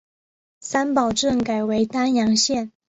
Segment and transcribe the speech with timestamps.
[0.61, 2.71] 三堡镇改为丹阳县。